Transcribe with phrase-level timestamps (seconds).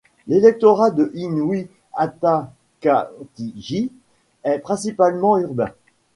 [0.25, 3.91] L'électorat de Inuit Ataqatigiit
[4.43, 5.69] est principalement urbain.